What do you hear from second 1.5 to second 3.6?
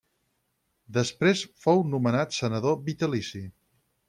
fou nomenat senador vitalici.